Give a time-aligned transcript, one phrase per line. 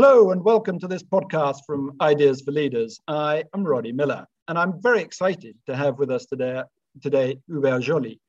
[0.00, 3.00] Hello and welcome to this podcast from Ideas for Leaders.
[3.08, 6.62] I am Roddy Miller and I'm very excited to have with us today,
[7.02, 8.20] today Hubert Joly.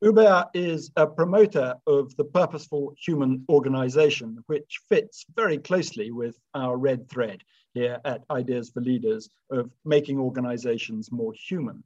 [0.00, 6.76] Hubert is a promoter of the purposeful human organization, which fits very closely with our
[6.76, 7.40] red thread
[7.72, 11.84] here at Ideas for Leaders of making organizations more human.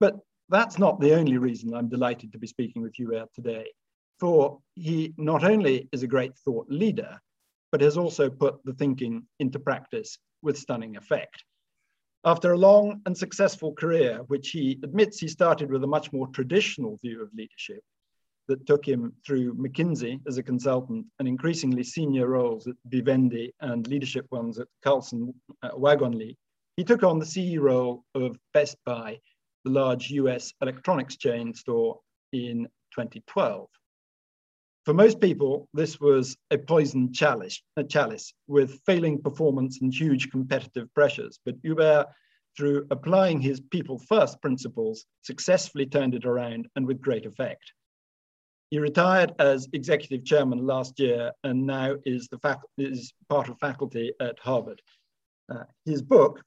[0.00, 0.16] But
[0.48, 3.66] that's not the only reason I'm delighted to be speaking with Hubert today,
[4.18, 7.20] for he not only is a great thought leader,
[7.72, 11.42] but has also put the thinking into practice with stunning effect.
[12.24, 16.28] After a long and successful career, which he admits he started with a much more
[16.28, 17.82] traditional view of leadership
[18.46, 23.88] that took him through McKinsey as a consultant and increasingly senior roles at Vivendi and
[23.88, 26.36] leadership ones at Carlson uh, Wagonlit,
[26.76, 29.18] he took on the CEO role of Best Buy,
[29.64, 31.98] the large US electronics chain store,
[32.32, 33.68] in 2012.
[34.84, 40.30] For most people, this was a poisoned chalice, a chalice with failing performance and huge
[40.30, 41.38] competitive pressures.
[41.44, 42.08] But Hubert,
[42.56, 47.72] through applying his people first principles, successfully turned it around and with great effect.
[48.70, 52.28] He retired as executive chairman last year and now is,
[52.78, 54.82] is part of faculty at Harvard.
[55.48, 56.42] Uh, his book,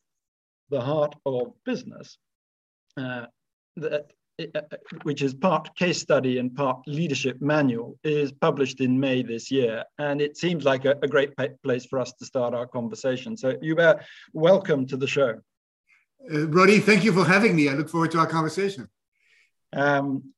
[0.69, 2.17] The Heart of Business,
[2.97, 3.27] uh,
[3.77, 4.11] that
[5.03, 9.83] which is part case study and part leadership manual, is published in May this year.
[9.97, 11.33] And it seems like a, a great
[11.63, 13.37] place for us to start our conversation.
[13.37, 15.39] So, Hubert, welcome to the show.
[16.31, 17.69] Uh, Roddy, thank you for having me.
[17.69, 18.89] I look forward to our conversation.
[19.73, 20.33] Um,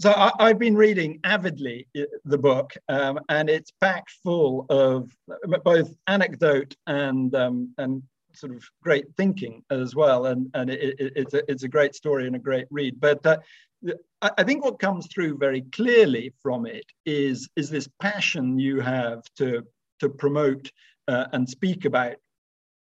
[0.00, 5.16] so I, have been reading avidly uh, the book, um, and it's packed full of
[5.62, 8.02] both anecdote and um, and
[8.36, 10.26] sort of great thinking as well.
[10.26, 13.00] And, and it, it, it's, a, it's a great story and a great read.
[13.00, 13.38] But uh,
[14.22, 19.22] I think what comes through very clearly from it is, is this passion you have
[19.36, 19.62] to,
[20.00, 20.70] to promote
[21.08, 22.16] uh, and speak about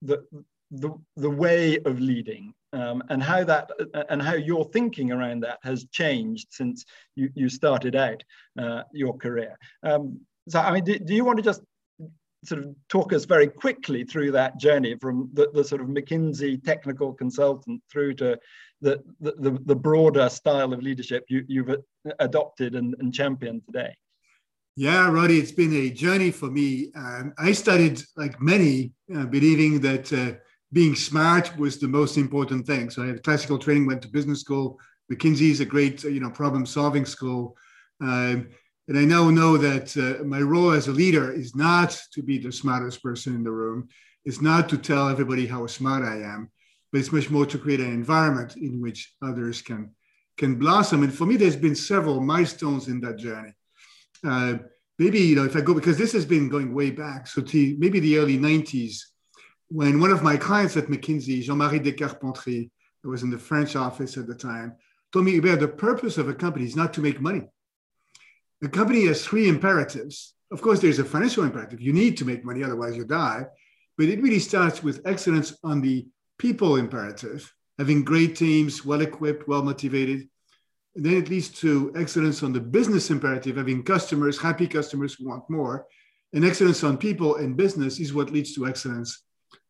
[0.03, 0.25] the,
[0.71, 3.71] the, the way of leading um, and how that
[4.11, 6.85] and how your thinking around that has changed since
[7.15, 8.23] you, you started out
[8.59, 9.57] uh, your career.
[9.85, 11.63] Um, so, I mean, do, do, you want to just
[12.45, 16.63] sort of talk us very quickly through that journey from the, the sort of McKinsey
[16.63, 18.39] technical consultant through to
[18.81, 21.79] the, the, the broader style of leadership you, have
[22.19, 23.95] adopted and, and championed today?
[24.77, 26.91] Yeah, Roddy, it's been a journey for me.
[26.97, 30.33] Um, I started, like many, uh, believing that uh,
[30.73, 32.91] being smart was the most important thing.
[32.91, 34.79] So I had classical training, went to business school.
[35.11, 37.57] McKinsey is a great, you know, problem-solving school.
[38.01, 38.49] Um,
[38.87, 42.39] and I now know that uh, my role as a leader is not to be
[42.39, 43.89] the smartest person in the room.
[44.27, 46.51] It's not to tell everybody how smart I am,
[46.93, 49.91] but it's much more to create an environment in which others can
[50.37, 51.03] can blossom.
[51.03, 53.53] And for me, there's been several milestones in that journey.
[54.23, 54.59] Uh,
[54.99, 57.77] maybe you know if I go because this has been going way back, so to
[57.79, 58.99] maybe the early '90s,
[59.69, 62.69] when one of my clients at McKinsey, Jean-Marie Descarpentries,
[63.03, 64.75] who was in the French office at the time,
[65.11, 67.49] told me the purpose of a company is not to make money
[68.61, 70.35] the company has three imperatives.
[70.51, 71.81] Of course, there's a financial imperative.
[71.81, 73.47] You need to make money, otherwise you die.
[73.97, 76.07] But it really starts with excellence on the
[76.39, 80.29] people imperative, having great teams, well equipped, well motivated.
[80.97, 85.29] And then it leads to excellence on the business imperative, having customers, happy customers who
[85.29, 85.87] want more.
[86.33, 89.23] And excellence on people and business is what leads to excellence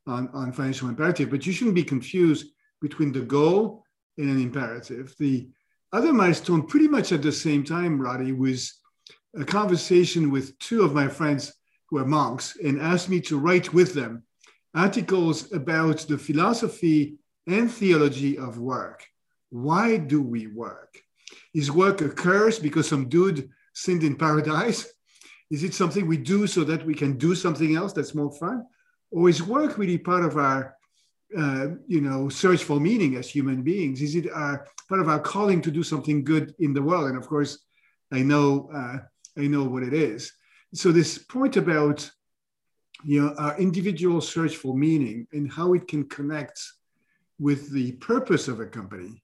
[0.07, 1.31] on, on financial imperative.
[1.31, 2.47] But you shouldn't be confused
[2.81, 3.85] between the goal
[4.19, 5.15] and an imperative.
[5.19, 5.49] The
[5.95, 8.81] other milestone, pretty much at the same time, Roddy, was
[9.39, 11.55] a conversation with two of my friends
[11.89, 14.25] who are monks and asked me to write with them
[14.75, 17.17] articles about the philosophy
[17.47, 19.07] and theology of work.
[19.51, 21.01] Why do we work?
[21.55, 24.93] Is work a curse because some dude sinned in paradise?
[25.49, 28.65] Is it something we do so that we can do something else that's more fun?
[29.13, 30.74] Or is work really part of our
[31.37, 34.01] uh, you know, search for meaning as human beings?
[34.01, 34.59] Is it uh,
[34.89, 37.09] part of our calling to do something good in the world?
[37.09, 37.59] And of course,
[38.13, 38.99] I know uh,
[39.37, 40.33] I know what it is.
[40.75, 42.09] So this point about
[43.05, 46.61] you know our individual search for meaning and how it can connect
[47.39, 49.23] with the purpose of a company,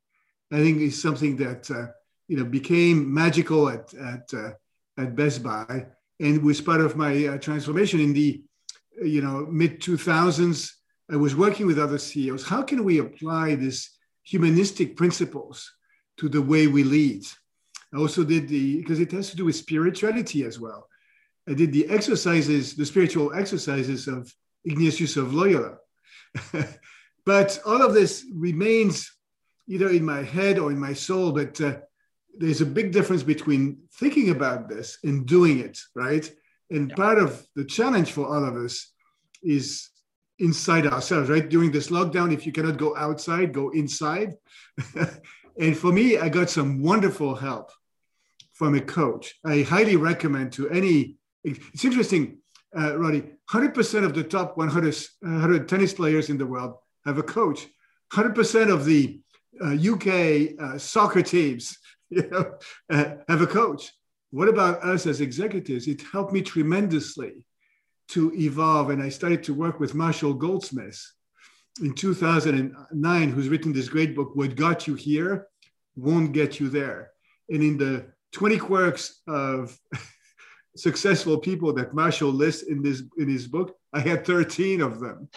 [0.51, 1.87] I think is something that uh,
[2.29, 4.51] you know became magical at at uh,
[4.99, 5.87] at Best Buy
[6.19, 8.43] and was part of my transformation in the
[9.03, 10.73] you know mid 2000s
[11.11, 12.47] I was working with other CEOs.
[12.47, 13.91] How can we apply these
[14.23, 15.73] humanistic principles
[16.19, 17.27] to the way we lead?
[17.93, 20.87] I also did the, because it has to do with spirituality as well.
[21.49, 24.33] I did the exercises, the spiritual exercises of
[24.65, 25.79] Ignatius of Loyola.
[27.27, 29.13] but all of this remains
[29.69, 31.79] either in my head or in my soul, but uh,
[32.39, 36.31] there's a big difference between thinking about this and doing it, right?
[36.71, 36.95] And yeah.
[36.95, 38.93] part of the challenge for all of us
[39.43, 39.91] is
[40.41, 41.49] inside ourselves, right?
[41.49, 44.35] During this lockdown, if you cannot go outside, go inside.
[45.59, 47.71] and for me, I got some wonderful help
[48.53, 49.35] from a coach.
[49.45, 51.17] I highly recommend to any.
[51.45, 52.39] It's interesting,
[52.77, 53.25] uh, Roddy.
[53.51, 57.67] 100% of the top 100, 100 tennis players in the world have a coach.
[58.13, 59.21] 100% of the
[59.63, 61.79] uh, UK uh, soccer teams
[62.11, 62.55] you know,
[62.91, 63.93] uh, have a coach.
[64.31, 65.89] What about us as executives?
[65.89, 67.47] It helped me tremendously
[68.11, 68.91] to evolve.
[68.91, 71.01] And I started to work with Marshall Goldsmith
[71.81, 75.47] in 2009, who's written this great book, What Got You Here
[75.97, 77.11] Won't Get You There.
[77.49, 79.79] And in the 20 quirks of
[80.77, 85.29] successful people that Marshall lists in this in his book, I had 13 of them.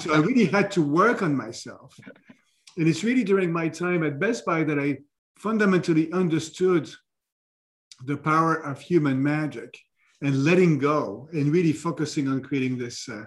[0.00, 1.98] so I really had to work on myself.
[2.76, 4.98] And it's really during my time at Best Buy that I
[5.36, 6.90] fundamentally understood
[8.04, 9.78] the power of human magic
[10.20, 13.24] and letting go and really focusing on creating this uh,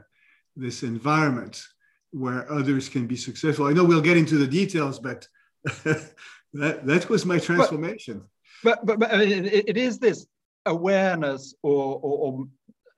[0.56, 1.64] this environment
[2.12, 3.68] where others can be successful.
[3.68, 5.28] I know we'll get into the details, but
[5.84, 8.24] that that was my transformation.
[8.64, 10.26] But but, but it, it is this
[10.66, 12.48] awareness or or, or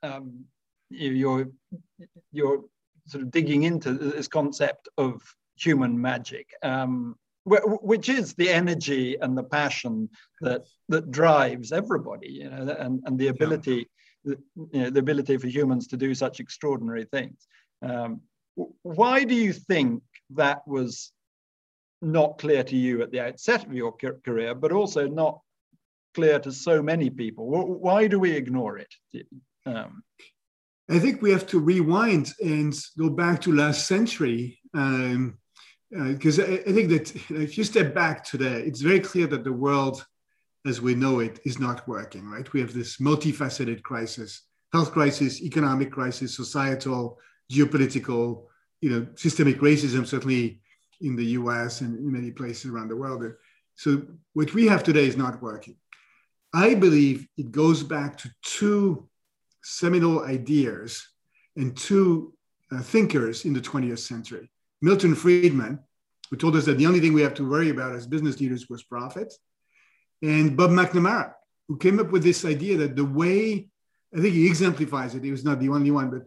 [0.01, 0.45] um,
[0.89, 1.47] you're
[2.31, 2.63] you're
[3.07, 5.21] sort of digging into this concept of
[5.55, 6.47] human magic.
[6.63, 10.09] Um, which is the energy and the passion
[10.41, 13.89] that that drives everybody you know and, and the ability
[14.23, 14.35] yeah.
[14.55, 17.47] you know, the ability for humans to do such extraordinary things.
[17.81, 18.21] Um,
[18.55, 21.11] why do you think that was
[22.01, 23.93] not clear to you at the outset of your
[24.23, 25.39] career but also not
[26.13, 27.47] clear to so many people?
[27.47, 28.93] Why do we ignore it?
[29.65, 30.03] Um,
[30.89, 35.37] i think we have to rewind and go back to last century um,
[35.93, 39.43] because uh, I, I, think that if you step back today, it's very clear that
[39.43, 40.05] the world
[40.65, 42.51] as we know it is not working, right?
[42.53, 47.19] We have this multifaceted crisis, health crisis, economic crisis, societal,
[47.51, 48.45] geopolitical,
[48.81, 50.61] you know, systemic racism, certainly
[51.01, 53.23] in the US and in many places around the world.
[53.75, 54.03] So
[54.33, 55.75] what we have today is not working.
[56.53, 59.09] I believe it goes back to two
[59.63, 61.05] seminal ideas
[61.57, 62.33] and two
[62.71, 64.49] uh, thinkers in the 20th century.
[64.83, 65.79] Milton Friedman,
[66.29, 68.69] who told us that the only thing we have to worry about as business leaders
[68.69, 69.33] was profit,
[70.21, 71.33] and Bob McNamara,
[71.69, 73.69] who came up with this idea that the way,
[74.13, 76.23] I think he exemplifies it, he was not the only one, but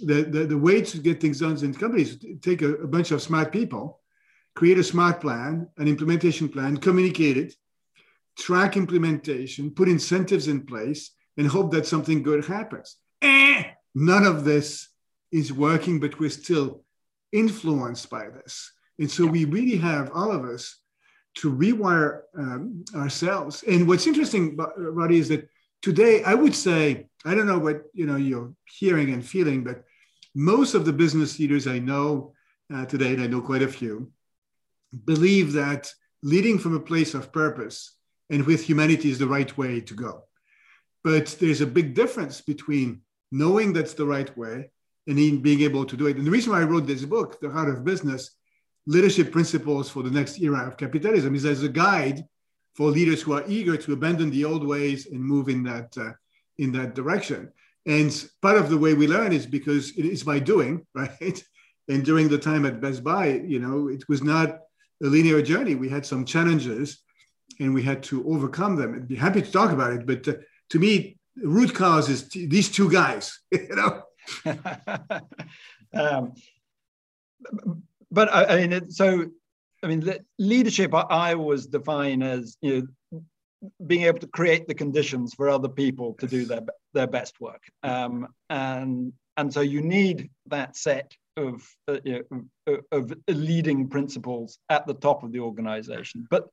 [0.00, 3.22] the, the, the way to get things done in companies, take a, a bunch of
[3.22, 4.00] smart people,
[4.54, 7.54] create a smart plan, an implementation plan, communicate it,
[8.38, 12.98] track implementation, put incentives in place, and hope that something good happens.
[13.22, 13.64] Eh,
[13.94, 14.90] none of this
[15.32, 16.83] is working, but we're still
[17.34, 18.72] influenced by this.
[18.98, 20.78] And so we really have, all of us,
[21.38, 23.64] to rewire um, ourselves.
[23.64, 25.48] And what's interesting, Roddy, is that
[25.82, 29.82] today I would say, I don't know what you know you're hearing and feeling, but
[30.34, 32.34] most of the business leaders I know
[32.72, 34.12] uh, today, and I know quite a few,
[35.04, 35.92] believe that
[36.22, 37.96] leading from a place of purpose
[38.30, 40.22] and with humanity is the right way to go.
[41.02, 44.70] But there's a big difference between knowing that's the right way
[45.06, 46.16] and in being able to do it.
[46.16, 48.36] And the reason why I wrote this book, The Heart of Business,
[48.86, 52.24] Leadership Principles for the Next Era of Capitalism, is as a guide
[52.74, 56.12] for leaders who are eager to abandon the old ways and move in that uh,
[56.58, 57.52] in that direction.
[57.86, 61.42] And part of the way we learn is because it is by doing, right?
[61.88, 64.60] And during the time at Best Buy, you know, it was not
[65.02, 65.74] a linear journey.
[65.74, 67.02] We had some challenges,
[67.60, 68.94] and we had to overcome them.
[68.94, 70.34] I'd be happy to talk about it, but uh,
[70.70, 73.38] to me, root cause is t- these two guys.
[73.50, 74.02] you know,
[75.94, 76.34] um,
[78.10, 79.26] but I, I mean, it, so
[79.82, 80.02] I mean,
[80.38, 83.22] leadership I, I always define as you know
[83.86, 86.62] being able to create the conditions for other people to do their
[86.92, 92.78] their best work, um, and and so you need that set of uh, you know,
[92.92, 96.26] of leading principles at the top of the organization.
[96.30, 96.48] But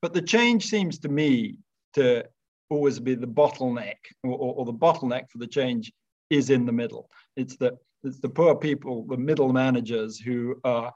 [0.00, 1.58] but the change seems to me
[1.94, 2.24] to
[2.70, 5.92] always be the bottleneck or, or, or the bottleneck for the change
[6.38, 7.04] is in the middle.
[7.36, 7.70] It's the
[8.04, 10.92] it's the poor people, the middle managers who are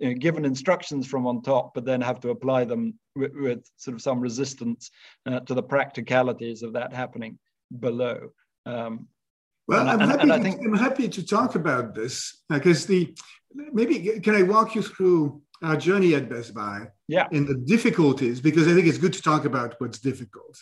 [0.00, 2.82] you know, given instructions from on top, but then have to apply them
[3.14, 4.90] with, with sort of some resistance
[5.26, 7.38] uh, to the practicalities of that happening
[7.86, 8.18] below.
[8.64, 9.08] Um,
[9.68, 12.14] Well, I'm, and, happy and to, think, I'm happy to talk about this
[12.48, 13.00] because the
[13.78, 16.78] maybe can I walk you through our journey at Best Buy?
[17.16, 17.26] Yeah.
[17.32, 20.56] And the difficulties because I think it's good to talk about what's difficult.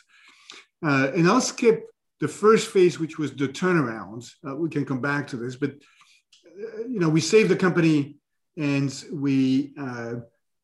[0.88, 1.78] Uh, and I'll skip
[2.23, 4.33] the first phase, which was the turnaround.
[4.47, 8.14] Uh, we can come back to this, but uh, you know, we saved the company
[8.57, 10.14] and we uh,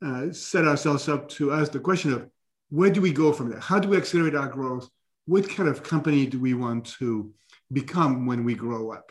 [0.01, 2.31] uh, set ourselves up to ask the question of
[2.71, 3.59] where do we go from there?
[3.59, 4.89] How do we accelerate our growth?
[5.27, 7.33] What kind of company do we want to
[7.73, 9.11] become when we grow up?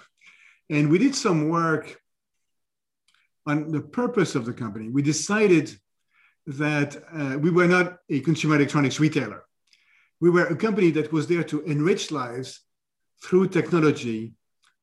[0.70, 2.00] And we did some work
[3.46, 4.88] on the purpose of the company.
[4.88, 5.77] We decided
[6.46, 9.44] that uh, we were not a consumer electronics retailer.
[10.19, 12.62] We were a company that was there to enrich lives
[13.24, 14.33] through technology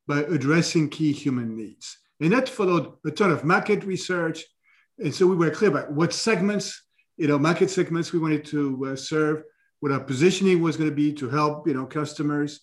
[0.06, 1.98] by addressing key human needs.
[2.20, 4.44] And that followed a ton of market research.
[4.98, 6.82] And so we were clear about what segments,
[7.16, 9.42] you know, market segments we wanted to uh, serve,
[9.80, 12.60] what our positioning was going to be to help, you know, customers.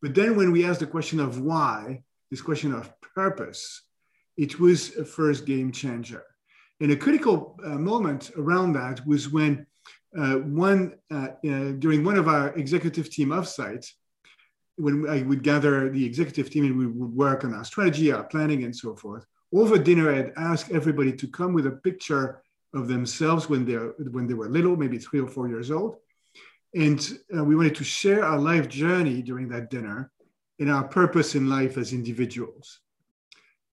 [0.00, 3.82] But then when we asked the question of why, this question of purpose,
[4.36, 6.24] it was a first game changer.
[6.80, 9.66] And a critical uh, moment around that was when
[10.16, 13.92] uh, one uh, uh during one of our executive team offsites,
[14.76, 18.24] when I would gather the executive team and we would work on our strategy, our
[18.24, 19.24] planning, and so forth.
[19.52, 24.26] Over dinner, I'd ask everybody to come with a picture of themselves when they when
[24.26, 25.96] they were little, maybe three or four years old,
[26.74, 27.00] and
[27.36, 30.10] uh, we wanted to share our life journey during that dinner
[30.60, 32.80] and our purpose in life as individuals.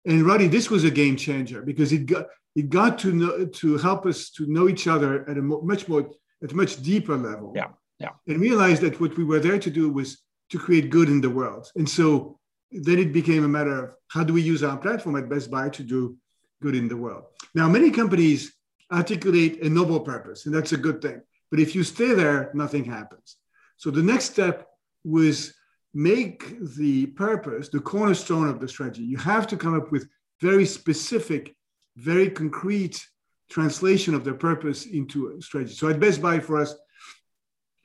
[0.05, 3.79] And Roddy, this was a game changer because it got it got to know to
[3.79, 6.11] help us to know each other at a much more
[6.43, 7.53] at a much deeper level.
[7.55, 7.69] Yeah,
[7.99, 8.11] yeah.
[8.27, 11.31] And realized that what we were there to do was to create good in the
[11.31, 11.71] world.
[11.77, 12.39] And so
[12.71, 15.69] then it became a matter of how do we use our platform at Best Buy
[15.71, 16.17] to do
[16.61, 17.25] good in the world.
[17.55, 18.53] Now, many companies
[18.91, 21.21] articulate a noble purpose, and that's a good thing.
[21.51, 23.37] But if you stay there, nothing happens.
[23.77, 24.67] So the next step
[25.05, 25.55] was
[25.95, 29.03] make the purpose the cornerstone of the strategy.
[29.03, 30.09] You have to come up with
[30.41, 31.55] very specific,
[31.97, 33.07] very concrete
[33.53, 35.75] translation of their purpose into a strategy.
[35.75, 36.75] So at Best Buy for us,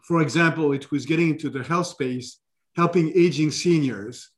[0.09, 2.39] for example, it was getting into the health space
[2.77, 4.29] helping aging seniors,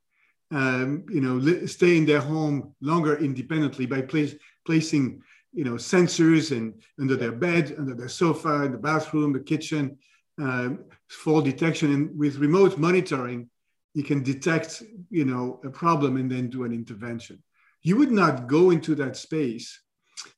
[0.51, 4.33] um, you know, stay in their home longer independently by place,
[4.65, 5.21] placing,
[5.53, 9.97] you know, sensors and under their bed, under their sofa, in the bathroom, the kitchen,
[10.39, 13.49] um, fall detection, and with remote monitoring,
[13.93, 17.43] you can detect, you know, a problem and then do an intervention.
[17.81, 19.79] You would not go into that space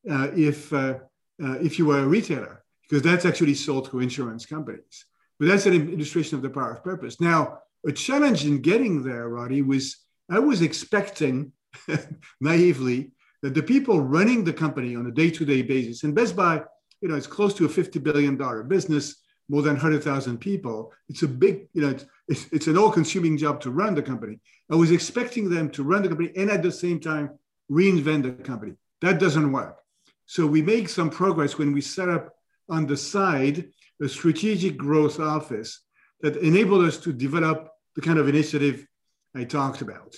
[0.03, 0.95] if uh,
[1.43, 5.05] uh, if you were a retailer, because that's actually sold through insurance companies.
[5.39, 7.19] But that's an illustration of the power of purpose.
[7.19, 9.97] Now, a challenge in getting there, Roddy, was
[10.29, 11.51] I was expecting
[12.41, 13.11] naively
[13.41, 16.61] that the people running the company on a day-to-day basis, and Best Buy,
[17.01, 19.15] you know, it's close to a $50 billion business,
[19.49, 20.93] more than 100,000 people.
[21.09, 24.39] It's a big, you know, it's, it's, it's an all-consuming job to run the company.
[24.71, 27.31] I was expecting them to run the company and at the same time
[27.69, 28.73] reinvent the company.
[29.01, 29.77] That doesn't work.
[30.25, 32.33] So we make some progress when we set up
[32.69, 33.69] on the side
[34.01, 35.81] a strategic growth office
[36.21, 38.87] that enabled us to develop the kind of initiative
[39.35, 40.15] I talked about.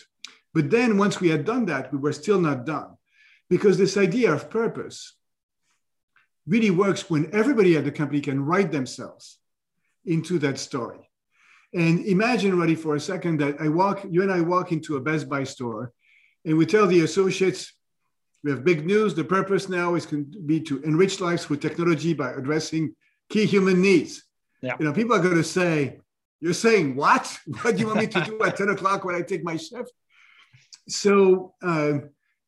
[0.54, 2.96] But then once we had done that, we were still not done
[3.50, 5.16] because this idea of purpose
[6.46, 9.40] really works when everybody at the company can write themselves
[10.06, 11.10] into that story.
[11.74, 15.02] And imagine, Roddy, for a second that I walk, you and I walk into a
[15.02, 15.92] Best Buy store
[16.46, 17.74] and we tell the associates,
[18.44, 19.14] we have big news.
[19.14, 22.94] The purpose now is going to be to enrich lives with technology by addressing
[23.30, 24.24] key human needs.
[24.62, 24.76] Yeah.
[24.80, 26.00] You know, people are going to say,
[26.42, 27.26] "You're saying what?
[27.62, 29.92] What do you want me to do at 10 o'clock when I take my shift?"
[30.88, 32.00] So uh,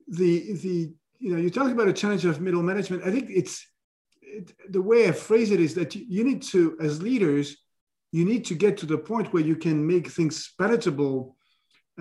[0.07, 3.03] the the you know you talk about a challenge of middle management.
[3.03, 3.65] I think it's
[4.21, 7.57] it, the way I phrase it is that you, you need to, as leaders,
[8.11, 11.35] you need to get to the point where you can make things palatable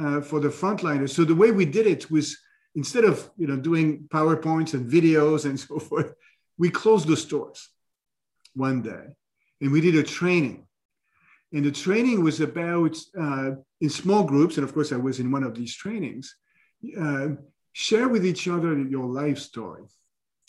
[0.00, 1.10] uh, for the frontliners.
[1.10, 2.36] So the way we did it was
[2.74, 6.14] instead of you know doing powerpoints and videos and so forth,
[6.58, 7.68] we closed the stores
[8.54, 9.16] one day
[9.60, 10.66] and we did a training.
[11.52, 15.30] And the training was about, uh, in small groups, and of course, I was in
[15.30, 16.34] one of these trainings,
[17.00, 17.28] uh,
[17.72, 19.84] share with each other your life story.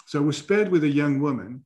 [0.08, 1.64] So I was paired with a young woman.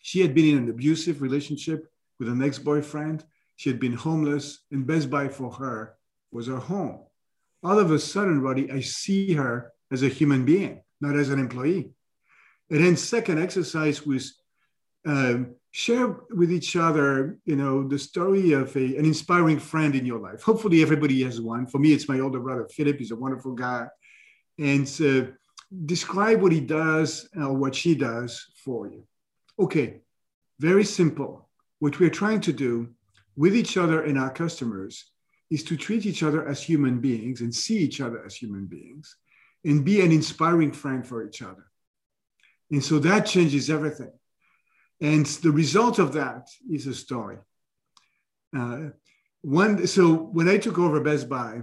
[0.00, 3.24] She had been in an abusive relationship with an ex boyfriend.
[3.56, 5.96] She had been homeless, and Best Buy for her
[6.32, 7.00] was her home.
[7.62, 11.38] All of a sudden, Roddy, I see her as a human being, not as an
[11.38, 11.90] employee.
[12.70, 14.40] And then, second exercise was
[15.06, 20.06] um, share with each other, you know, the story of a, an inspiring friend in
[20.06, 20.42] your life.
[20.42, 21.66] Hopefully, everybody has one.
[21.66, 22.98] For me, it's my older brother, Philip.
[22.98, 23.86] He's a wonderful guy.
[24.58, 25.32] And uh,
[25.86, 29.04] describe what he does or what she does for you.
[29.58, 30.00] Okay,
[30.58, 31.48] very simple.
[31.78, 32.90] What we're trying to do
[33.36, 35.09] with each other and our customers
[35.50, 39.16] is to treat each other as human beings and see each other as human beings
[39.64, 41.66] and be an inspiring friend for each other.
[42.70, 44.12] And so that changes everything.
[45.00, 47.38] And the result of that is a story.
[48.56, 48.90] Uh,
[49.42, 51.62] one, so when I took over Best Buy,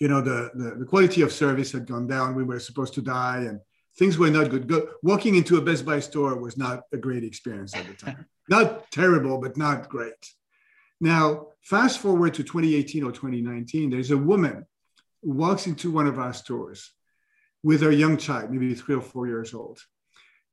[0.00, 2.34] you know, the, the, the, quality of service had gone down.
[2.34, 3.60] We were supposed to die and
[3.96, 4.66] things were not good.
[4.66, 8.26] Go, walking into a Best Buy store was not a great experience at the time.
[8.48, 10.12] not terrible, but not great.
[11.00, 14.66] Now, fast forward to 2018 or 2019, there's a woman
[15.22, 16.92] who walks into one of our stores
[17.62, 19.80] with her young child, maybe three or four years old.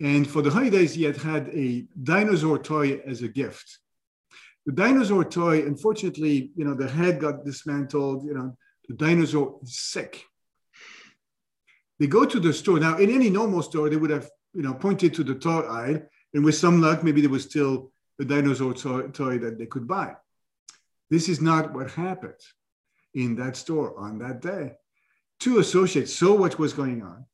[0.02, 3.80] And for the holidays, he had had a dinosaur toy as a gift.
[4.66, 8.58] The dinosaur toy, unfortunately, you know, the head got dismantled, you know,
[8.88, 10.26] the dinosaur is sick.
[12.00, 12.80] They go to the store.
[12.80, 16.02] Now, in any normal store, they would have, you know, pointed to the toy aisle,
[16.34, 19.88] and with some luck, maybe there was still a dinosaur toy, toy that they could
[19.88, 20.16] buy.
[21.10, 22.42] This is not what happened
[23.14, 24.74] in that store on that day.
[25.40, 27.26] Two associates saw what was going on.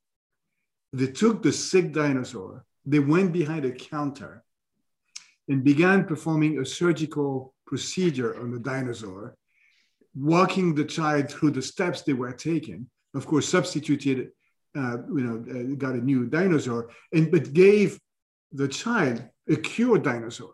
[0.94, 4.44] They took the sick dinosaur, they went behind a counter
[5.48, 9.36] and began performing a surgical procedure on the dinosaur,
[10.16, 12.88] walking the child through the steps they were taking.
[13.14, 14.32] Of course, substituted,
[14.76, 18.00] uh, you know, uh, got a new dinosaur, and but gave
[18.52, 20.54] the child a cured dinosaur.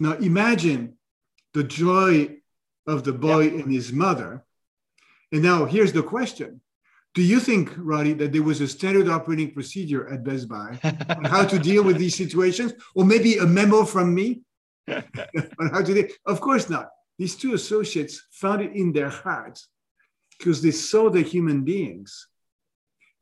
[0.00, 0.96] Now imagine
[1.54, 2.36] the joy
[2.86, 3.64] of the boy yep.
[3.64, 4.44] and his mother.
[5.32, 6.60] And now here's the question.
[7.14, 10.78] Do you think, Roddy, that there was a standard operating procedure at Best Buy
[11.08, 12.72] on how to deal with these situations?
[12.94, 14.42] Or maybe a memo from me
[14.88, 16.08] on how to deal?
[16.26, 16.90] Of course not.
[17.18, 19.68] These two associates found it in their hearts
[20.38, 22.28] because they saw the human beings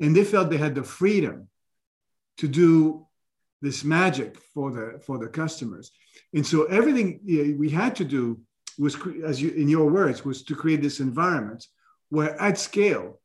[0.00, 1.48] and they felt they had the freedom
[2.38, 3.06] to do
[3.62, 5.90] this magic for the for the customers
[6.32, 7.20] and so everything
[7.58, 8.40] we had to do
[8.78, 11.66] was, as you, in your words, was to create this environment
[12.08, 13.20] where at scale,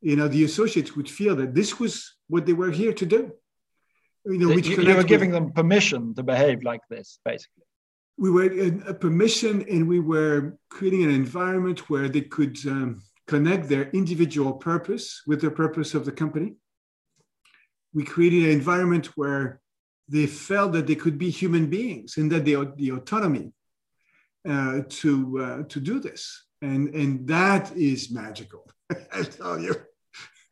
[0.00, 3.32] you know, the associates would feel that this was what they were here to do.
[4.24, 7.64] You know, which you, you were giving with, them permission to behave like this, basically.
[8.16, 13.02] We were in a permission, and we were creating an environment where they could um,
[13.26, 16.54] connect their individual purpose with the purpose of the company.
[17.92, 19.60] We created an environment where
[20.08, 23.52] they felt that they could be human beings and that the, the autonomy
[24.48, 28.68] uh, to uh, to do this, and and that is magical.
[29.12, 29.74] I tell you.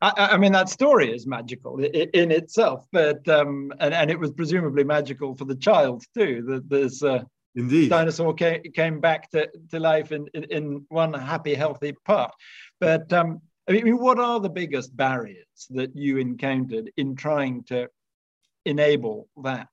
[0.02, 4.30] I, I, mean, that story is magical in, itself, but um, and, and it was
[4.30, 6.42] presumably magical for the child too.
[6.46, 7.90] That this uh, Indeed.
[7.90, 12.32] dinosaur came, came back to, to life in, in, in one happy, healthy part.
[12.78, 17.88] But um, I mean, what are the biggest barriers that you encountered in trying to
[18.64, 19.68] enable that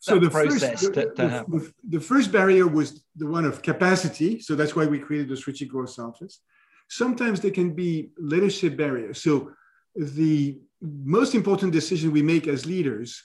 [0.00, 4.40] so the first, the, to, to the, the, first barrier was the one of capacity.
[4.40, 6.40] So that's why we created the strategic growth office.
[6.88, 9.22] Sometimes there can be leadership barriers.
[9.22, 9.50] So
[9.96, 13.24] the most important decision we make as leaders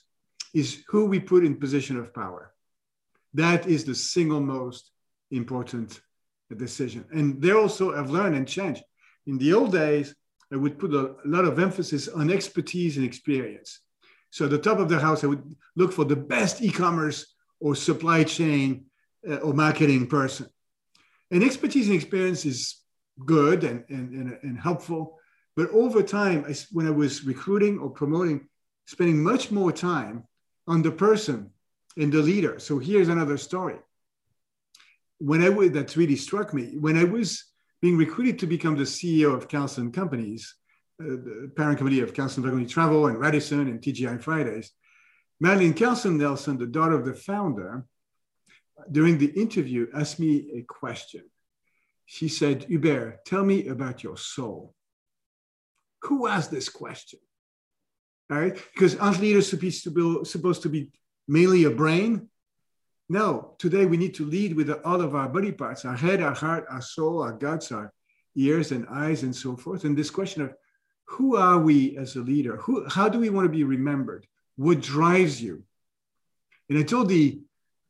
[0.53, 2.53] is who we put in position of power.
[3.33, 4.91] That is the single most
[5.29, 6.01] important
[6.57, 7.05] decision.
[7.11, 8.83] And they also have learned and changed.
[9.27, 10.15] In the old days,
[10.51, 13.79] I would put a lot of emphasis on expertise and experience.
[14.31, 17.75] So at the top of the house, I would look for the best e-commerce or
[17.75, 18.85] supply chain
[19.29, 20.47] uh, or marketing person.
[21.29, 22.81] And expertise and experience is
[23.25, 25.17] good and, and, and, and helpful.
[25.55, 28.47] But over time, I, when I was recruiting or promoting,
[28.85, 30.23] spending much more time
[30.67, 31.51] on the person
[31.97, 32.57] and the leader.
[32.59, 33.75] So here's another story.
[35.19, 37.43] When I that really struck me, when I was
[37.81, 40.55] being recruited to become the CEO of Carlson Companies,
[41.01, 44.71] the parent committee of Carlson Wagonlit Travel and Radisson and TGI Fridays.
[45.39, 47.85] Marilyn Carlson Nelson, the daughter of the founder,
[48.91, 51.23] during the interview asked me a question.
[52.05, 54.73] She said, Hubert, tell me about your soul.
[56.03, 57.19] Who asked this question?
[58.31, 60.89] All right, because aren't leaders supposed to be, supposed to be
[61.27, 62.29] mainly a brain?
[63.09, 66.33] No, today we need to lead with all of our body parts, our head, our
[66.33, 67.91] heart, our soul, our guts, our
[68.35, 69.83] ears and eyes, and so forth.
[69.83, 70.53] And this question of
[71.11, 72.55] who are we as a leader?
[72.57, 74.25] Who, how do we want to be remembered?
[74.55, 75.63] What drives you?
[76.69, 77.41] And I told the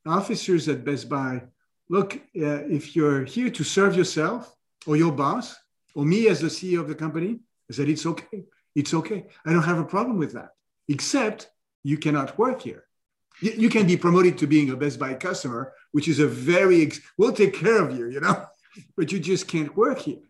[0.05, 1.43] officers at Best Buy,
[1.88, 4.55] look, uh, if you're here to serve yourself
[4.88, 5.55] or your boss
[5.93, 8.43] or me as the CEO of the company, I said, it's okay.
[8.73, 9.27] It's okay.
[9.45, 10.55] I don't have a problem with that,
[10.88, 11.49] except
[11.84, 12.86] you cannot work here.
[13.39, 17.01] You, can be promoted to being a Best Buy customer, which is a very, ex-
[17.17, 18.45] we'll take care of you, you know,
[18.97, 20.23] but you just can't work here.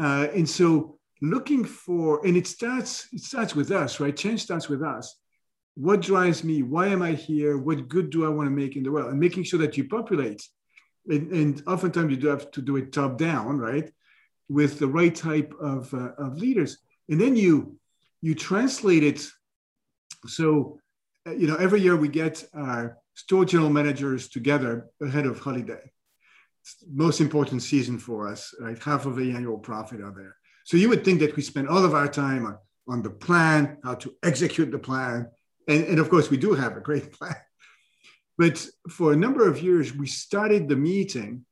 [0.00, 4.16] Uh, and so looking for, and it starts, it starts with us, right?
[4.16, 5.16] Change starts with us.
[5.74, 6.62] What drives me?
[6.62, 7.56] Why am I here?
[7.58, 9.10] What good do I want to make in the world?
[9.10, 10.42] And making sure that you populate
[11.08, 13.90] and, and oftentimes you do have to do it top down, right?
[14.48, 16.78] With the right type of, uh, of leaders.
[17.08, 17.78] And then you,
[18.20, 19.26] you translate it.
[20.26, 20.80] So,
[21.26, 25.90] uh, you know, every year we get our store general managers together ahead of holiday.
[26.90, 28.78] Most important season for us, right?
[28.78, 30.36] Half of the annual profit are there.
[30.68, 33.78] So you would think that we spend all of our time on, on the plan,
[33.82, 35.26] how to execute the plan.
[35.66, 37.36] And, and of course, we do have a great plan.
[38.36, 41.46] But for a number of years, we started the meeting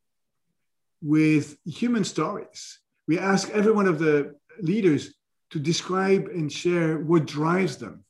[1.01, 2.79] with human stories.
[3.09, 5.15] We asked every one of the leaders
[5.49, 8.05] to describe and share what drives them,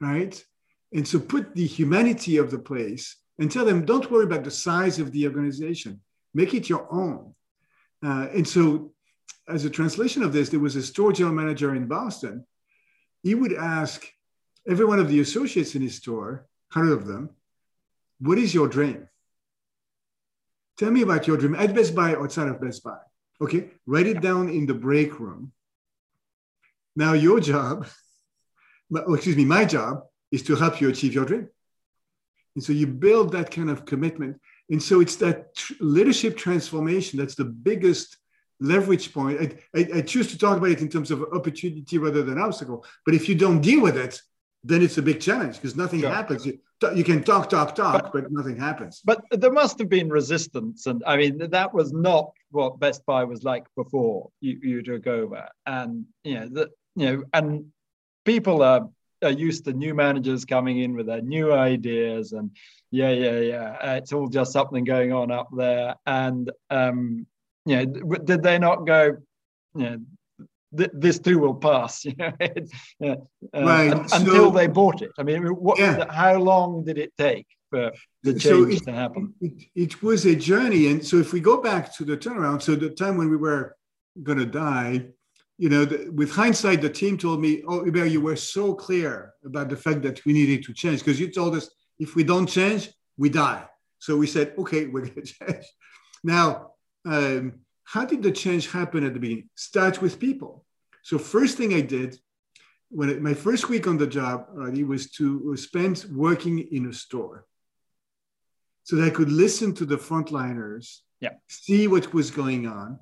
[0.00, 0.34] right?
[0.92, 4.50] And so put the humanity of the place and tell them, don't worry about the
[4.50, 6.00] size of the organization,
[6.34, 7.36] make it your own.
[8.04, 8.91] Uh, and so,
[9.48, 12.46] as a translation of this, there was a store general manager in Boston.
[13.22, 14.06] He would ask
[14.68, 17.30] every one of the associates in his store, 100 of them,
[18.20, 19.08] what is your dream?
[20.78, 22.98] Tell me about your dream at Best Buy or outside of Best Buy.
[23.40, 25.52] Okay, write it down in the break room.
[26.94, 27.86] Now, your job,
[28.94, 31.48] oh, excuse me, my job is to help you achieve your dream.
[32.54, 34.40] And so you build that kind of commitment.
[34.70, 38.16] And so it's that tr- leadership transformation that's the biggest
[38.62, 39.40] leverage point.
[39.40, 42.84] I, I, I, choose to talk about it in terms of opportunity rather than obstacle.
[43.04, 44.20] But if you don't deal with it,
[44.64, 46.10] then it's a big challenge because nothing sure.
[46.10, 46.46] happens.
[46.46, 46.58] You,
[46.94, 49.02] you, can talk, talk, talk, but, but, nothing happens.
[49.04, 53.24] But there must have been resistance, and I mean that was not what Best Buy
[53.24, 57.66] was like before you, you took over, and you know that you know, and
[58.24, 58.88] people are,
[59.22, 62.50] are used to new managers coming in with their new ideas, and
[62.90, 67.26] yeah, yeah, yeah, it's all just something going on up there, and um,
[67.64, 69.16] you know, did they not go,
[69.74, 69.98] you know,
[70.76, 72.32] th- this too will pass, you know,
[73.04, 73.16] uh,
[73.54, 74.10] right.
[74.10, 75.10] so, until they bought it.
[75.18, 76.10] I mean, what, yeah.
[76.12, 79.34] how long did it take for the change so it, to happen?
[79.40, 82.74] It, it, was a journey, and so if we go back to the turnaround, so
[82.74, 83.76] the time when we were
[84.22, 85.06] going to die,
[85.58, 89.34] you know, the, with hindsight, the team told me, "Oh, Hubert, you were so clear
[89.44, 92.46] about the fact that we needed to change because you told us if we don't
[92.46, 93.64] change, we die."
[93.98, 95.66] So we said, "Okay, we're going to change."
[96.24, 96.71] Now,
[97.04, 99.48] um, how did the change happen at the beginning?
[99.54, 100.64] Start with people.
[101.02, 102.18] So first thing I did
[102.92, 106.86] when it, my first week on the job, already was to was spent working in
[106.86, 107.46] a store,
[108.84, 111.30] so that I could listen to the frontliners, yeah.
[111.48, 112.98] see what was going on,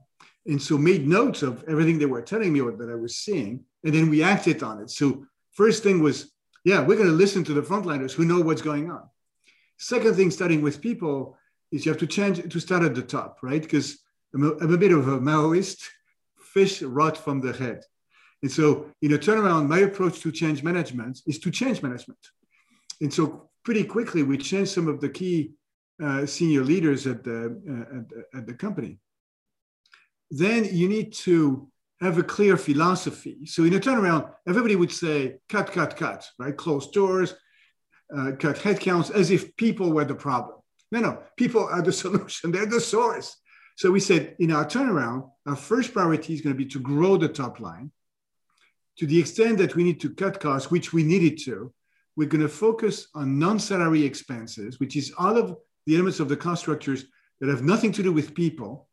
[0.46, 3.64] and so made notes of everything they were telling me or that I was seeing,
[3.84, 4.90] and then we acted on it.
[4.90, 6.32] So first thing was,
[6.64, 9.08] yeah, we're going to listen to the frontliners who know what's going on.
[9.78, 11.36] Second thing, starting with people,
[11.72, 13.62] is you have to change to start at the top, right?
[13.62, 13.98] Because
[14.34, 15.88] I'm a, I'm a bit of a Maoist.
[16.52, 17.84] Fish rot from the head.
[18.42, 22.18] And so, in a turnaround, my approach to change management is to change management.
[23.00, 25.52] And so, pretty quickly, we changed some of the key
[26.02, 28.98] uh, senior leaders at the, uh, at, the, at the company.
[30.30, 33.44] Then you need to have a clear philosophy.
[33.44, 36.56] So, in a turnaround, everybody would say, cut, cut, cut, right?
[36.56, 37.34] Close doors,
[38.16, 40.59] uh, cut headcounts, as if people were the problem.
[40.92, 43.36] No, no, people are the solution, they're the source.
[43.76, 47.16] So we said in our turnaround, our first priority is going to be to grow
[47.16, 47.90] the top line.
[48.98, 51.72] To the extent that we need to cut costs, which we needed to,
[52.16, 56.36] we're going to focus on non-salary expenses, which is all of the elements of the
[56.36, 57.06] cost structures
[57.40, 58.88] that have nothing to do with people.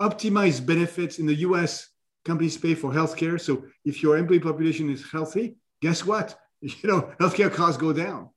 [0.00, 1.88] Optimize benefits in the US,
[2.24, 3.40] companies pay for healthcare.
[3.40, 6.38] So if your employee population is healthy, guess what?
[6.60, 8.30] You know, healthcare costs go down.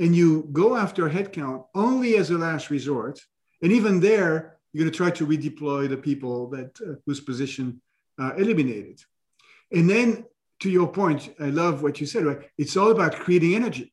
[0.00, 3.20] And you go after headcount only as a last resort.
[3.62, 7.82] And even there, you're going to try to redeploy the people that uh, whose position
[8.18, 9.00] uh, eliminated.
[9.70, 10.24] And then
[10.60, 12.40] to your point, I love what you said, right?
[12.56, 13.92] It's all about creating energy.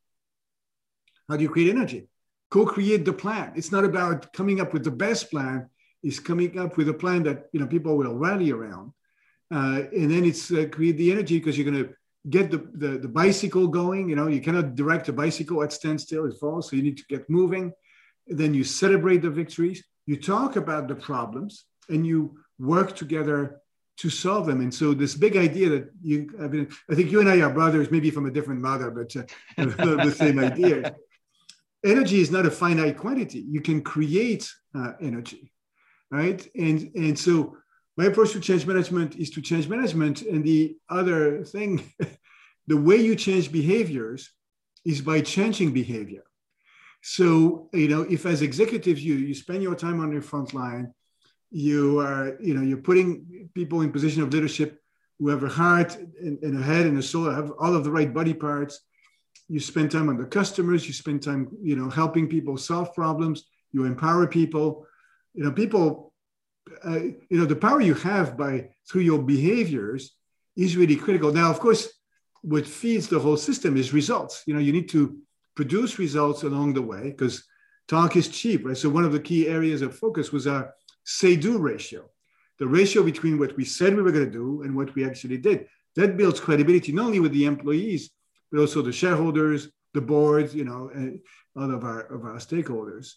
[1.27, 2.07] How do you create energy?
[2.49, 3.51] Co-create the plan.
[3.55, 5.69] It's not about coming up with the best plan.
[6.03, 8.93] It's coming up with a plan that you know people will rally around.
[9.51, 11.93] Uh, and then it's uh, create the energy because you're going to
[12.29, 14.09] get the, the, the bicycle going.
[14.09, 16.69] You know, you cannot direct a bicycle at standstill; it falls.
[16.69, 17.73] So you need to get moving.
[18.27, 23.61] then you celebrate the victories you talk about the problems and you work together
[23.97, 24.61] to solve them.
[24.61, 27.53] And so this big idea that you, I mean, I think you and I are
[27.53, 29.23] brothers, maybe from a different mother, but uh,
[29.57, 30.95] the same idea.
[31.85, 33.39] Energy is not a finite quantity.
[33.39, 35.51] You can create uh, energy,
[36.09, 36.47] right?
[36.55, 37.57] And and so
[37.97, 40.21] my approach to change management is to change management.
[40.21, 41.91] And the other thing,
[42.67, 44.29] the way you change behaviors
[44.85, 46.23] is by changing behavior.
[47.01, 50.93] So, you know, if as executives you you spend your time on your front line,
[51.49, 54.79] you are, you know, you're putting people in position of leadership
[55.19, 57.91] who have a heart and, and a head and a soul, have all of the
[57.91, 58.81] right body parts.
[59.47, 63.45] You spend time on the customers, you spend time, you know, helping people solve problems,
[63.71, 64.85] you empower people.
[65.33, 66.06] You know, people,
[66.85, 70.13] uh, you know, the power you have by through your behaviors
[70.55, 71.31] is really critical.
[71.31, 71.89] Now, of course,
[72.41, 74.43] what feeds the whole system is results.
[74.45, 75.17] You know, you need to
[75.55, 77.43] produce results along the way because
[77.87, 78.77] talk is cheap, right?
[78.77, 82.09] So one of the key areas of focus was our say-do ratio,
[82.59, 85.37] the ratio between what we said we were going to do and what we actually
[85.37, 85.67] did.
[85.95, 88.11] That builds credibility not only with the employees
[88.51, 91.19] but also the shareholders, the boards, you know, and
[91.55, 93.13] all of our of our stakeholders.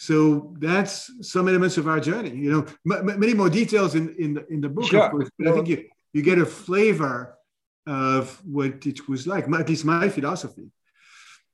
[0.00, 2.30] So that's some elements of our journey.
[2.30, 5.04] You know, m- many more details in in the, in the book, sure.
[5.04, 5.28] of course.
[5.38, 5.84] But I think you
[6.14, 7.36] you get a flavor
[7.86, 9.44] of what it was like.
[9.46, 10.70] At least my philosophy.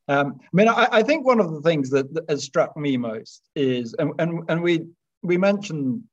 [0.07, 2.97] Um, I mean, I, I, think one of the things that, that, has struck me
[2.97, 4.87] most is, and, and, and we
[5.23, 6.05] we mentioned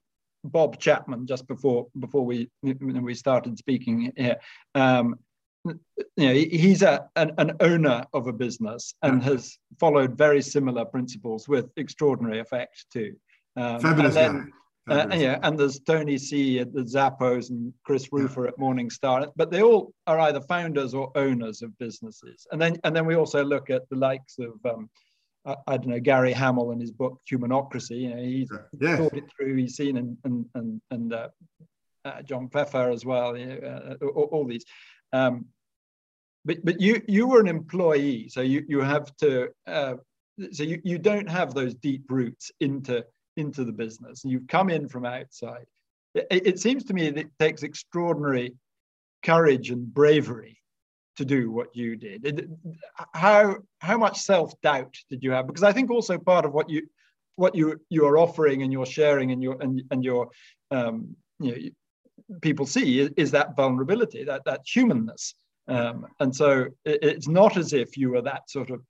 [0.43, 4.37] Bob Chapman just before before we we started speaking here.
[4.73, 5.19] Um,
[5.65, 5.77] you
[6.17, 11.47] know, he's a, an, an, owner of a business and has followed very similar principles
[11.47, 13.15] with extraordinary effect too.
[13.55, 14.53] Um, Fabulous and then,
[14.89, 18.49] uh, yeah, and there's Tony C at the Zappos and Chris Rufer yeah.
[18.49, 22.45] at Morningstar, but they all are either founders or owners of businesses.
[22.51, 24.89] And then, and then we also look at the likes of, um,
[25.45, 28.01] I, I, don't know, Gary Hamel in his book Humanocracy.
[28.01, 28.49] You know, he's
[28.79, 28.97] yeah.
[28.97, 29.55] thought it through.
[29.55, 31.29] He's seen and and and, and uh,
[32.05, 33.37] uh, John Pfeffer as well.
[33.37, 34.65] You know, uh, all, all, these.
[35.13, 35.45] Um,
[36.45, 39.95] but but you you were an employee, so you you have to uh,
[40.51, 43.05] so you, you don't have those deep roots into
[43.37, 44.23] into the business.
[44.23, 45.65] You've come in from outside.
[46.13, 48.53] It, it seems to me that it takes extraordinary
[49.23, 50.59] courage and bravery
[51.17, 52.25] to do what you did.
[52.25, 52.49] It,
[53.13, 55.47] how how much self doubt did you have?
[55.47, 56.87] Because I think also part of what you
[57.35, 60.29] what you you are offering and you're sharing and your and and your
[60.71, 61.57] um, you know
[62.41, 65.35] people see is, is that vulnerability, that that humanness.
[65.67, 68.81] Um, and so it, it's not as if you were that sort of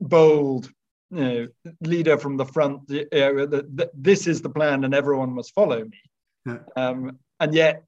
[0.00, 0.70] bold
[1.10, 1.48] you know,
[1.80, 2.82] leader from the front.
[2.88, 6.00] You know, the, the, this is the plan, and everyone must follow me.
[6.46, 6.58] Yeah.
[6.76, 7.84] Um, and yet,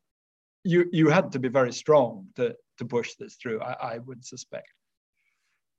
[0.65, 3.61] you you had to be very strong to to push this through.
[3.61, 4.69] I, I, would suspect.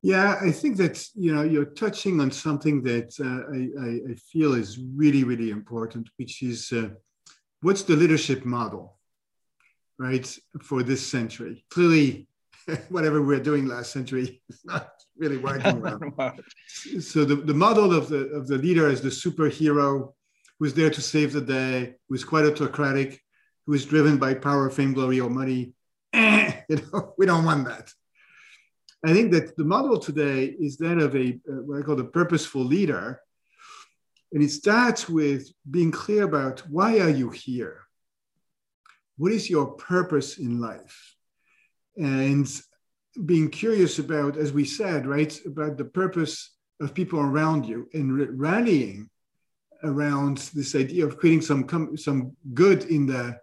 [0.01, 4.53] Yeah, I think that you know you're touching on something that uh, I, I, feel
[4.53, 6.89] is really really important, which is uh,
[7.61, 8.96] what's the leadership model
[9.99, 11.65] right, for this century.
[11.69, 12.27] Clearly,
[12.89, 15.81] whatever we are doing last century is not really working
[16.17, 16.33] well.
[16.99, 20.13] so the, the model of the of the leader as the superhero
[20.59, 23.21] who's there to save the day, who's quite autocratic,
[23.65, 25.73] who is driven by power, fame, glory, or money.
[26.13, 27.91] Eh, you know, we don't want that.
[29.05, 32.05] I think that the model today is that of a uh, what I call the
[32.05, 33.21] purposeful leader,
[34.33, 37.86] and it starts with being clear about why are you here
[39.17, 41.15] what is your purpose in life?
[41.97, 42.47] And
[43.25, 48.39] being curious about, as we said, right, about the purpose of people around you and
[48.39, 49.09] rallying
[49.83, 53.39] around this idea of creating some some good in the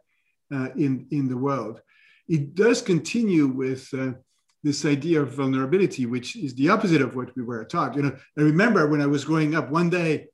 [0.55, 1.81] uh, in in the world.
[2.29, 4.13] It does continue with uh,
[4.63, 7.97] this idea of vulnerability, which is the opposite of what we were taught.
[7.97, 10.29] You know, I remember when I was growing up, one day,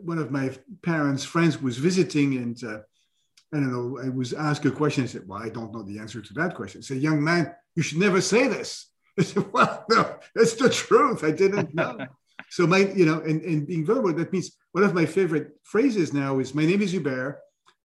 [0.00, 2.78] one of my parents' friends was visiting, and uh,
[3.54, 5.04] I don't know, I was asked a question.
[5.04, 6.80] I said, Well, I don't know the answer to that question.
[6.80, 8.90] I said, Young man, you should never say this.
[9.18, 11.22] I said, Well, no, that's the truth.
[11.22, 11.98] I didn't know.
[12.50, 16.12] so, my, you know, and, and being vulnerable, that means one of my favorite phrases
[16.12, 17.40] now is, My name is Hubert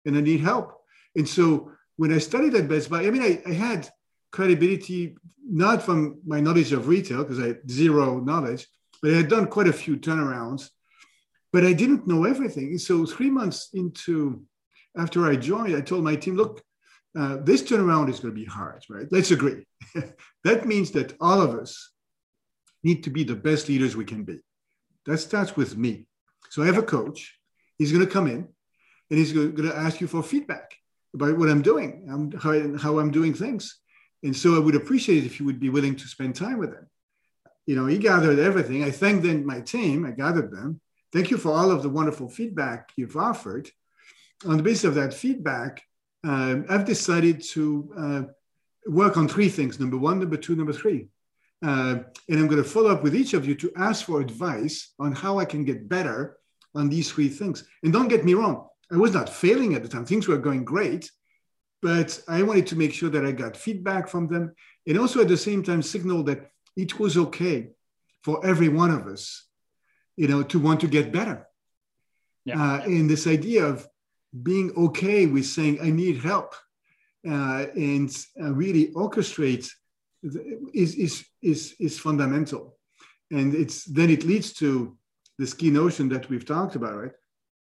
[0.06, 0.72] and I need help.
[1.14, 3.90] And so when I studied at Best Buy, I mean, I, I had
[4.30, 8.66] credibility not from my knowledge of retail, because I had zero knowledge,
[9.02, 10.70] but I had done quite a few turnarounds,
[11.52, 12.78] but I didn't know everything.
[12.78, 14.42] So, three months into
[14.96, 16.62] after I joined, I told my team, look,
[17.18, 19.06] uh, this turnaround is going to be hard, right?
[19.10, 19.66] Let's agree.
[20.44, 21.90] that means that all of us
[22.82, 24.40] need to be the best leaders we can be.
[25.06, 26.06] That starts with me.
[26.50, 27.38] So I have a coach.
[27.78, 28.48] He's going to come in
[29.10, 30.74] and he's going to ask you for feedback
[31.14, 32.30] about what I'm doing, um,
[32.78, 33.78] how, I'm doing things.
[34.22, 36.70] And so I would appreciate it if you would be willing to spend time with
[36.70, 36.86] him.
[37.66, 38.84] You know, he gathered everything.
[38.84, 40.04] I thanked then my team.
[40.04, 40.80] I gathered them.
[41.12, 43.70] Thank you for all of the wonderful feedback you've offered
[44.46, 45.82] on the basis of that feedback,
[46.24, 48.22] um, I've decided to uh,
[48.86, 51.08] work on three things number one, number two, number three.
[51.64, 51.98] Uh,
[52.28, 55.12] and I'm going to follow up with each of you to ask for advice on
[55.12, 56.38] how I can get better
[56.74, 57.64] on these three things.
[57.82, 60.64] And don't get me wrong, I was not failing at the time, things were going
[60.64, 61.10] great,
[61.82, 64.54] but I wanted to make sure that I got feedback from them
[64.86, 67.68] and also at the same time signal that it was okay
[68.22, 69.46] for every one of us,
[70.16, 71.46] you know, to want to get better.
[72.44, 72.62] Yeah.
[72.62, 73.86] Uh, and this idea of
[74.42, 76.54] being okay with saying I need help
[77.26, 79.70] uh, and uh, really orchestrate
[80.22, 82.76] is, is, is, is fundamental.
[83.30, 84.96] And it's then it leads to
[85.38, 87.12] this key notion that we've talked about, right?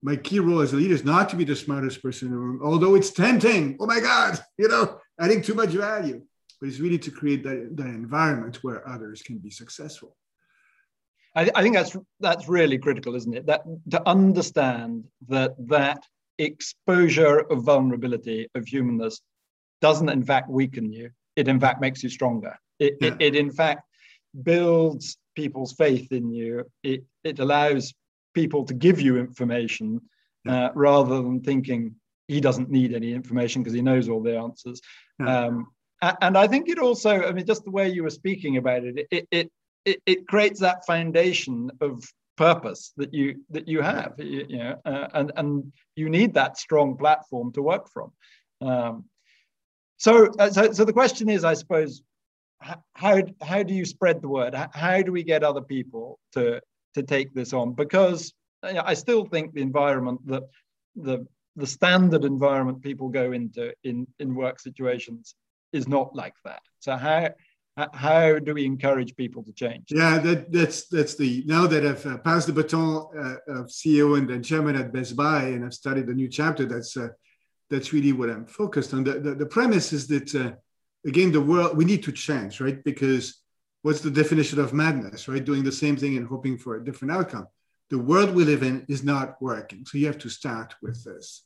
[0.03, 2.39] My key role as a leader is not to be the smartest person in the
[2.39, 3.77] room, although it's tempting.
[3.79, 6.21] Oh my God, you know, adding too much value.
[6.59, 10.15] But it's really to create that, that environment where others can be successful.
[11.35, 13.45] I, I think that's that's really critical, isn't it?
[13.45, 16.03] That to understand that that
[16.43, 19.21] exposure of vulnerability of humanness
[19.81, 21.09] doesn't in fact weaken you.
[21.35, 22.57] It in fact makes you stronger.
[22.79, 23.07] It, yeah.
[23.09, 23.83] it, it, in fact
[24.43, 26.65] builds people's faith in you.
[26.83, 27.93] It, it allows
[28.33, 30.01] people to give you information
[30.45, 30.65] yeah.
[30.65, 31.95] uh, rather than thinking
[32.27, 34.81] he doesn't need any information because he knows all the answers.
[35.19, 35.45] Yeah.
[35.45, 35.67] Um,
[36.21, 39.07] and I think it also, I mean, just the way you were speaking about it,
[39.11, 39.51] it, it,
[39.85, 42.03] it, it creates that foundation of
[42.37, 46.57] purpose that you that you have you, you know uh, and and you need that
[46.57, 48.11] strong platform to work from.
[48.61, 49.05] Um,
[49.97, 52.01] so, uh, so so the question is i suppose
[52.93, 54.53] how how do you spread the word?
[54.73, 56.61] How do we get other people to
[56.95, 57.73] to take this on?
[57.73, 58.33] Because
[58.65, 60.43] you know, i still think the environment that
[60.95, 65.35] the the standard environment people go into in in work situations
[65.73, 66.61] is not like that.
[66.79, 67.29] So how
[67.93, 69.85] how do we encourage people to change?
[69.89, 74.17] Yeah, that, that's that's the now that I've uh, passed the baton uh, of CEO
[74.17, 76.65] and then chairman at Best Buy, and I've started a new chapter.
[76.65, 77.09] That's uh,
[77.69, 79.03] that's really what I'm focused on.
[79.03, 80.51] The, the, the premise is that uh,
[81.05, 82.83] again, the world we need to change, right?
[82.83, 83.41] Because
[83.81, 85.43] what's the definition of madness, right?
[85.43, 87.47] Doing the same thing and hoping for a different outcome.
[87.89, 91.43] The world we live in is not working, so you have to start with this.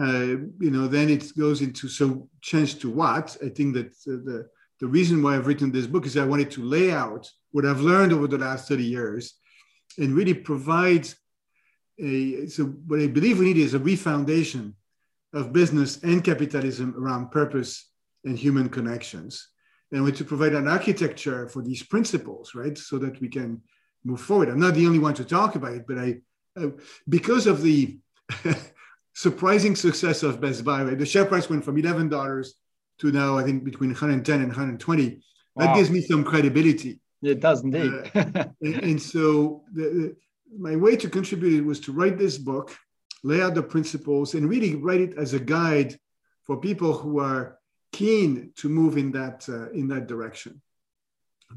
[0.00, 3.36] Uh, you know, then it goes into so change to what?
[3.44, 4.48] I think that the
[4.84, 7.80] the reason why I've written this book is I wanted to lay out what I've
[7.80, 9.32] learned over the last 30 years
[9.96, 11.08] and really provide
[11.98, 14.74] a, so what I believe we need is a refoundation
[15.32, 17.88] of business and capitalism around purpose
[18.26, 19.48] and human connections.
[19.90, 22.76] And we to provide an architecture for these principles, right?
[22.76, 23.62] So that we can
[24.04, 24.50] move forward.
[24.50, 26.16] I'm not the only one to talk about it, but I,
[26.60, 26.72] uh,
[27.08, 27.98] because of the
[29.14, 30.98] surprising success of Best Buy, right?
[30.98, 32.10] The share price went from $11
[32.98, 35.20] to now, I think between 110 and 120.
[35.54, 35.66] Wow.
[35.66, 37.00] That gives me some credibility.
[37.22, 37.92] It does indeed.
[38.14, 40.16] uh, and, and, so the, the,
[40.58, 42.76] my way to contribute was to write this book,
[43.22, 45.98] lay out the principles, and really write it as a guide
[46.42, 47.58] for people who are
[47.92, 50.60] keen to move in that uh, in that direction.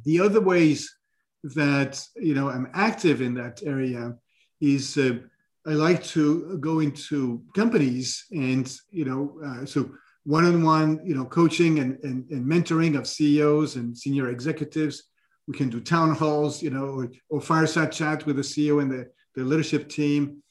[0.05, 0.95] The other ways
[1.43, 4.15] that you know I'm active in that area
[4.61, 5.17] is uh,
[5.65, 9.91] I like to go into companies and you know uh, so
[10.27, 15.03] one-on-one you know coaching and, and, and, mentoring of ceos and senior executives.
[15.47, 18.91] We can do town halls you know or, or fireside chat with the ceo and
[18.91, 20.43] the, the leadership team.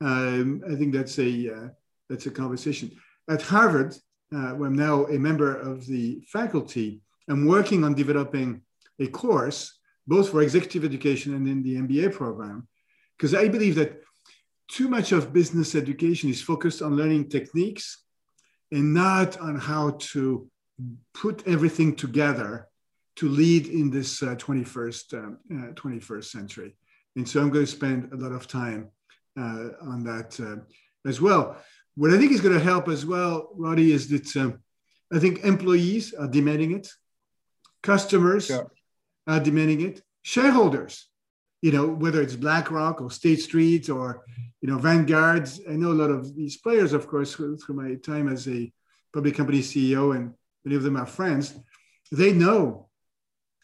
[0.00, 1.68] Um, i think that's a uh,
[2.08, 2.92] that's a conversation.
[3.28, 3.92] At harvard
[4.36, 8.62] uh, where i'm now a member of the faculty i'm working on developing
[9.00, 9.60] a course
[10.06, 12.68] both for executive education and in the mba program
[13.16, 14.00] because i believe that
[14.68, 18.04] too much of business education is focused on learning techniques
[18.74, 20.48] and not on how to
[21.14, 22.66] put everything together
[23.14, 26.76] to lead in this uh, 21st, um, uh, 21st century.
[27.14, 28.90] And so I'm going to spend a lot of time
[29.38, 30.62] uh, on that uh,
[31.08, 31.56] as well.
[31.94, 34.58] What I think is going to help as well, Roddy, is that um,
[35.12, 36.88] I think employees are demanding it,
[37.80, 41.08] customers are demanding it, shareholders,
[41.64, 44.22] you know, whether it's BlackRock or State Street or
[44.60, 45.48] you know, Vanguard.
[45.66, 48.70] I know a lot of these players, of course, through my time as a
[49.14, 50.34] public company CEO, and
[50.66, 51.54] many of them are friends.
[52.12, 52.88] They know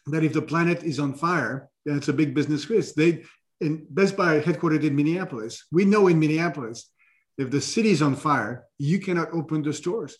[0.07, 2.95] that if the planet is on fire, then it's a big business risk.
[2.95, 3.23] They
[3.59, 5.65] in Best Buy headquartered in Minneapolis.
[5.71, 6.89] We know in Minneapolis,
[7.37, 10.17] if the city is on fire, you cannot open the stores.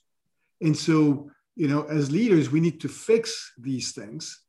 [0.62, 4.40] And so, you know, as leaders, we need to fix these things.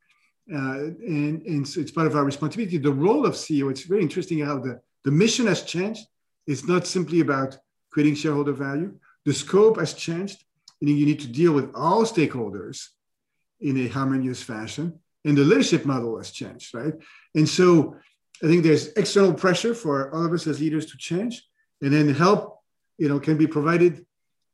[0.52, 2.78] Uh, and, and so it's part of our responsibility.
[2.78, 6.06] The role of CEO, it's very interesting how the, the mission has changed
[6.46, 7.56] it's not simply about
[7.90, 8.98] creating shareholder value.
[9.24, 10.44] The scope has changed,
[10.80, 12.88] and you need to deal with all stakeholders
[13.60, 14.98] in a harmonious fashion.
[15.24, 16.94] And the leadership model has changed, right?
[17.34, 17.96] And so
[18.42, 21.46] I think there's external pressure for all of us as leaders to change,
[21.80, 22.58] and then help,
[22.98, 24.04] you know, can be provided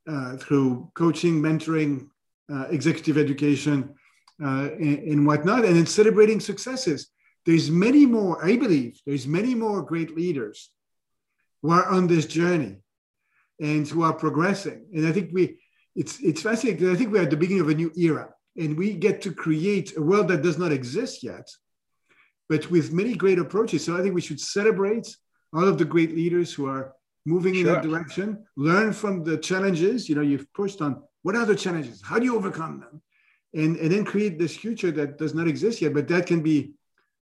[0.07, 2.09] uh, through coaching, mentoring,
[2.53, 3.95] uh, executive education,
[4.43, 7.11] uh, and, and, whatnot, and then celebrating successes.
[7.45, 10.71] There's many more, I believe, there's many more great leaders
[11.63, 12.77] who are on this journey
[13.61, 14.87] and who are progressing.
[14.95, 15.59] And I think we,
[15.97, 16.91] it's, it's fascinating.
[16.91, 19.97] I think we're at the beginning of a new era and we get to create
[19.97, 21.49] a world that does not exist yet,
[22.49, 23.85] but with many great approaches.
[23.85, 25.17] So I think we should celebrate
[25.53, 26.93] all of the great leaders who are
[27.25, 27.61] moving sure.
[27.61, 31.57] in that direction, learn from the challenges, you know, you've pushed on what are the
[31.57, 32.01] challenges?
[32.03, 33.03] How do you overcome them?
[33.55, 36.73] And, and then create this future that does not exist yet, but that can be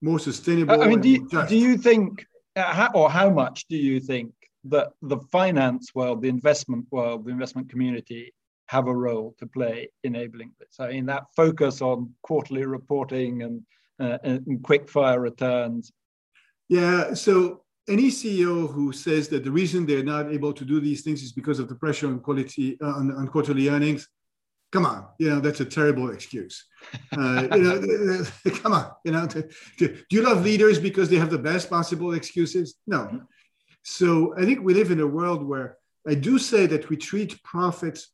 [0.02, 0.82] more sustainable.
[0.82, 4.32] I mean, do you, do you think uh, or how much do you think
[4.64, 8.34] that the finance world, the investment world, the investment community
[8.66, 10.80] have a role to play enabling this?
[10.80, 13.62] I mean, that focus on quarterly reporting and,
[14.00, 15.92] uh, and quick fire returns.
[16.68, 17.14] Yeah.
[17.14, 21.22] So any CEO who says that the reason they're not able to do these things
[21.22, 24.08] is because of the pressure on quality uh, on, on, quarterly earnings,
[24.72, 26.64] come on, you know that's a terrible excuse.
[27.16, 28.24] Uh, you know,
[28.62, 29.26] come on, you know.
[29.26, 29.42] To,
[29.78, 32.76] to, do you love leaders because they have the best possible excuses?
[32.86, 33.22] No.
[33.82, 37.42] So I think we live in a world where I do say that we treat
[37.42, 38.08] profits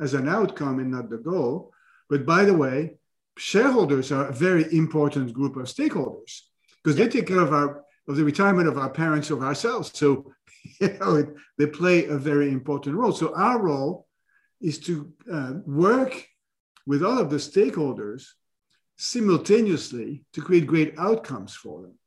[0.00, 1.72] as an outcome and not the goal.
[2.08, 2.98] But by the way,
[3.36, 6.40] shareholders are a very important group of stakeholders
[6.82, 9.90] because they take care of our of the retirement of our parents, of ourselves.
[9.94, 10.32] So,
[10.80, 11.28] you know, it,
[11.58, 13.12] they play a very important role.
[13.12, 14.06] So, our role
[14.60, 16.26] is to uh, work
[16.86, 18.24] with all of the stakeholders
[18.96, 21.98] simultaneously to create great outcomes for them.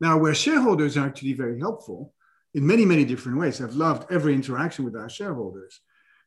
[0.00, 2.14] Now, where shareholders are actually very helpful
[2.54, 5.80] in many, many different ways, I've loved every interaction with our shareholders.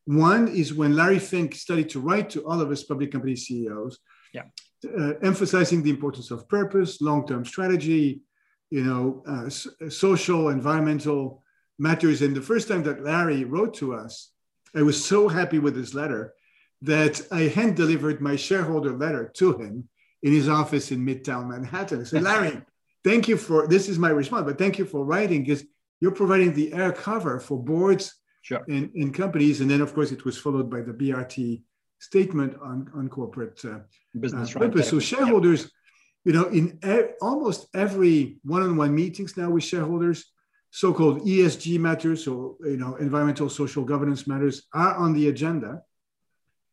[0.06, 4.00] One is when Larry Fink started to write to all of us public company CEOs,
[4.34, 4.44] yeah.
[4.86, 8.22] uh, emphasizing the importance of purpose, long term strategy,
[8.70, 9.50] you know, uh,
[9.90, 11.44] social, environmental
[11.80, 12.22] matters.
[12.22, 14.32] And the first time that Larry wrote to us,
[14.76, 16.34] I was so happy with his letter
[16.82, 19.90] that I hand delivered my shareholder letter to him
[20.24, 22.02] in his office in Midtown Manhattan.
[22.02, 22.62] I said, Larry,
[23.04, 25.64] thank you for this is my response, but thank you for writing because
[26.02, 28.64] you're providing the air cover for boards sure.
[28.68, 29.62] and, and companies.
[29.62, 31.64] And then, of course, it was followed by the BRT
[32.00, 33.80] statement on, on corporate uh,
[34.20, 34.90] business uh, purpose.
[34.90, 35.72] So shareholders
[36.26, 40.26] you know, in e- almost every one-on-one meetings now with shareholders,
[40.76, 45.82] so-called ESG matters, or you know, environmental, social governance matters, are on the agenda.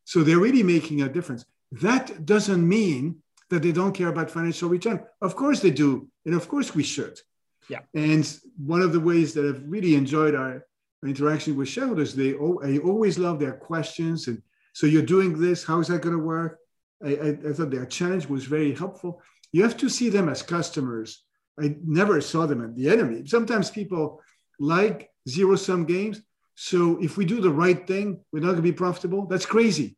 [0.04, 1.44] So they're really making a difference.
[1.70, 5.04] That doesn't mean that they don't care about financial return.
[5.20, 7.20] Of course they do, and of course we should.
[7.68, 7.82] Yeah.
[7.94, 8.24] And
[8.56, 10.66] one of the ways that I've really enjoyed our
[11.06, 14.26] interaction with shareholders, they I always love their questions.
[14.26, 14.42] And
[14.72, 15.62] so you're doing this.
[15.62, 16.58] How is that going to work?
[17.04, 19.22] I, I, I thought their challenge was very helpful.
[19.52, 21.22] You have to see them as customers.
[21.60, 23.26] I never saw them as the enemy.
[23.26, 24.20] Sometimes people
[24.58, 26.20] like zero sum games.
[26.54, 29.26] So if we do the right thing, we're not going to be profitable.
[29.26, 29.96] That's crazy.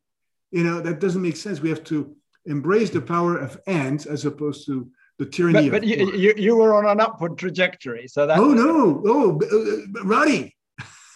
[0.51, 1.59] You know, that doesn't make sense.
[1.59, 5.87] We have to embrace the power of ends as opposed to the tyranny but, but
[5.87, 8.07] you, you, you, were on an upward trajectory.
[8.07, 8.37] So that.
[8.37, 9.01] Oh, no.
[9.05, 10.55] Oh, uh, Roddy.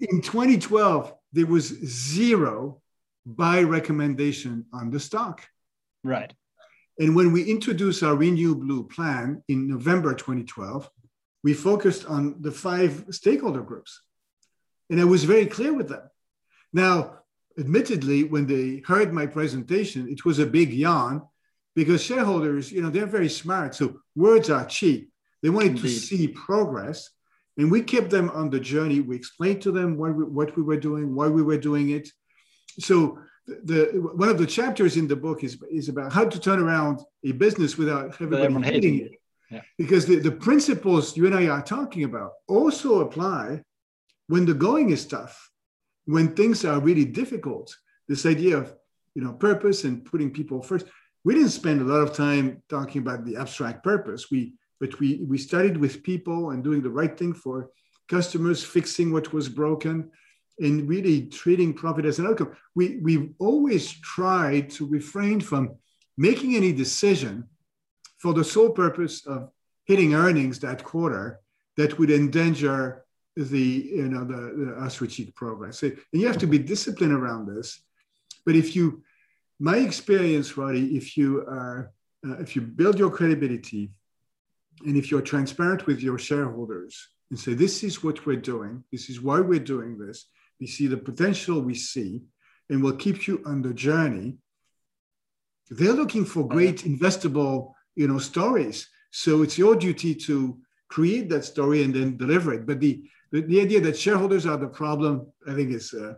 [0.00, 2.80] in 2012, there was zero
[3.26, 5.42] buy recommendation on the stock.
[6.02, 6.32] Right.
[6.98, 10.88] And when we introduced our Renew Blue plan in November 2012,
[11.42, 14.00] we focused on the five stakeholder groups.
[14.90, 16.08] And I was very clear with them.
[16.72, 17.18] Now,
[17.58, 21.22] admittedly, when they heard my presentation, it was a big yawn
[21.74, 23.74] because shareholders, you know, they're very smart.
[23.74, 25.10] So words are cheap.
[25.42, 25.82] They wanted Indeed.
[25.82, 27.10] to see progress.
[27.56, 29.00] And we kept them on the journey.
[29.00, 32.08] We explained to them what we, what we were doing, why we were doing it.
[32.78, 36.58] So the one of the chapters in the book is is about how to turn
[36.58, 39.12] around a business without everybody hating it.
[39.50, 39.60] Yeah.
[39.76, 43.62] Because the, the principles you and I are talking about also apply
[44.28, 45.50] when the going is tough,
[46.06, 47.76] when things are really difficult.
[48.08, 48.74] This idea of
[49.14, 50.86] you know purpose and putting people first.
[51.24, 54.30] We didn't spend a lot of time talking about the abstract purpose.
[54.30, 57.70] We but we we studied with people and doing the right thing for
[58.08, 60.10] customers, fixing what was broken,
[60.58, 62.56] in really treating profit as an outcome.
[62.74, 65.76] We, we've always tried to refrain from
[66.16, 67.48] making any decision
[68.18, 69.50] for the sole purpose of
[69.84, 71.40] hitting earnings that quarter
[71.76, 73.04] that would endanger
[73.36, 75.82] the you know the, the our strategic progress.
[75.82, 77.82] And you have to be disciplined around this.
[78.46, 79.02] But if you,
[79.58, 81.92] my experience, Roddy, if you are
[82.26, 83.90] uh, if you build your credibility,
[84.86, 89.10] and if you're transparent with your shareholders and say this is what we're doing, this
[89.10, 90.26] is why we're doing this,
[90.60, 92.22] we see the potential we see,
[92.68, 94.38] and we'll keep you on the journey.
[95.70, 98.88] They're looking for great investable, you know, stories.
[99.10, 102.66] So it's your duty to create that story and then deliver it.
[102.66, 103.02] But the
[103.32, 106.14] the, the idea that shareholders are the problem, I think, is uh,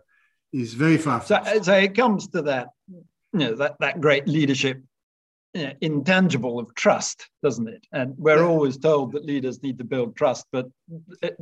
[0.53, 1.23] is very far.
[1.23, 4.83] So, so it comes to that, you know, that that great leadership
[5.81, 7.87] intangible of trust, doesn't it?
[7.93, 8.45] And we're yeah.
[8.45, 10.67] always told that leaders need to build trust, but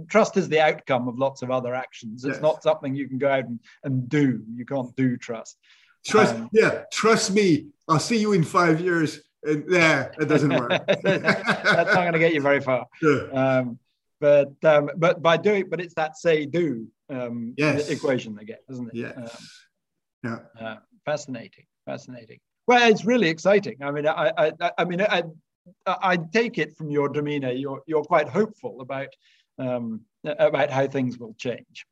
[0.09, 2.25] trust is the outcome of lots of other actions.
[2.25, 2.43] It's yes.
[2.43, 4.43] not something you can go out and, and do.
[4.55, 5.59] You can't do trust.
[6.07, 7.67] Trust, um, yeah, trust me.
[7.89, 9.21] I'll see you in five years.
[9.43, 10.71] And yeah, it doesn't work.
[11.03, 12.87] that's not going to get you very far.
[13.33, 13.79] Um,
[14.21, 17.91] but um, but by doing, but it's that say do um, yes.
[17.91, 18.95] equation again, isn't it?
[18.95, 19.13] Yeah.
[19.17, 19.29] Um,
[20.23, 20.39] yeah.
[20.59, 22.41] Uh, fascinating, fascinating.
[22.67, 23.77] Well, it's really exciting.
[23.83, 25.25] I mean, I, I, I mean, I,
[25.87, 29.09] I take it from your demeanor, you're, you're quite hopeful about,
[29.59, 31.87] um, about how things will change.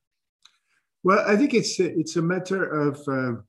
[1.04, 3.40] Well, I think it's it's a matter of, uh,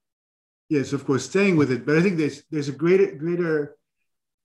[0.70, 1.86] yes, of course, staying with it.
[1.86, 3.78] But I think there's, there's a greater, greater,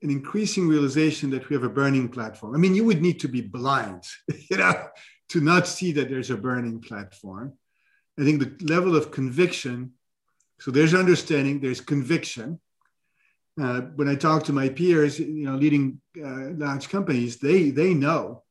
[0.02, 2.54] an increasing realization that we have a burning platform.
[2.54, 4.04] I mean, you would need to be blind,
[4.50, 4.88] you know,
[5.30, 7.54] to not see that there's a burning platform.
[8.18, 9.92] I think the level of conviction,
[10.60, 12.60] so there's understanding, there's conviction.
[13.60, 17.94] Uh, when I talk to my peers, you know, leading uh, large companies, they they
[17.94, 18.44] know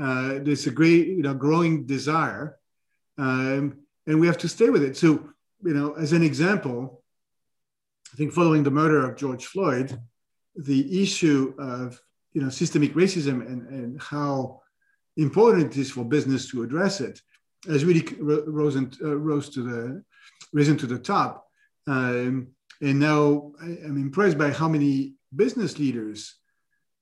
[0.00, 2.58] uh, there's a great, you know, growing desire,
[3.18, 4.96] um, and we have to stay with it.
[4.96, 5.28] So,
[5.62, 7.02] you know, as an example,
[8.12, 9.98] I think following the murder of George Floyd,
[10.56, 12.00] the issue of
[12.32, 14.62] you know systemic racism and, and how
[15.16, 17.20] important it is for business to address it
[17.66, 20.04] has really rose, uh, rose to the
[20.52, 21.46] risen to the top.
[21.86, 22.48] Um,
[22.82, 26.34] and now I'm impressed by how many business leaders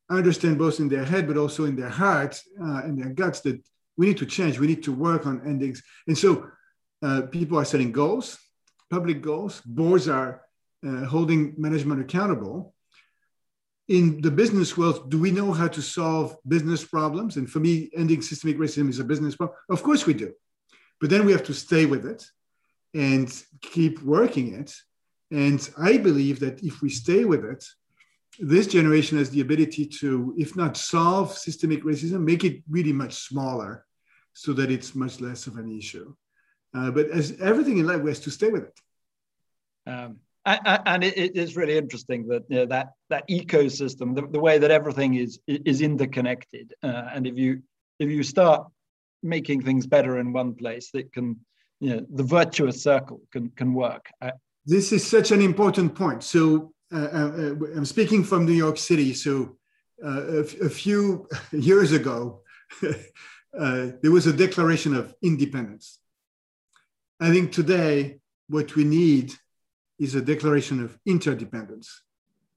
[0.08, 3.60] understand both in their head but also in their heart uh, and their guts that
[3.96, 4.58] we need to change.
[4.58, 5.82] We need to work on endings.
[6.06, 6.48] And so
[7.02, 8.38] uh, people are setting goals,
[8.90, 9.60] public goals.
[9.62, 10.42] Boards are
[10.86, 12.74] uh, holding management accountable
[13.90, 17.36] in the business world, do we know how to solve business problems?
[17.36, 19.58] And for me, ending systemic racism is a business problem.
[19.68, 20.32] Of course we do.
[21.00, 22.24] But then we have to stay with it
[22.94, 23.28] and
[23.60, 24.72] keep working it.
[25.30, 27.64] And I believe that if we stay with it,
[28.38, 33.14] this generation has the ability to, if not solve systemic racism, make it really much
[33.14, 33.84] smaller
[34.32, 36.14] so that it's much less of an issue.
[36.74, 38.80] Uh, but as everything in life, we have to stay with it.
[39.86, 44.58] Um, and it is really interesting that you know, that that ecosystem, the, the, way
[44.58, 47.62] that everything is is interconnected, uh, and if you
[47.98, 48.66] if you start
[49.22, 51.36] making things better in one place, it can
[51.78, 54.06] you know the virtuous circle can can work.
[54.22, 54.30] Uh,
[54.70, 56.22] this is such an important point.
[56.22, 59.12] So uh, uh I'm speaking from New York City.
[59.14, 59.32] So
[60.04, 62.42] uh, a, a, few years ago,
[63.62, 65.98] uh, there was a Declaration of Independence.
[67.26, 69.34] I think today what we need
[69.98, 71.88] is a declaration of interdependence.